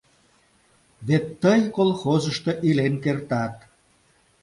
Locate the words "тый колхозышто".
1.41-2.51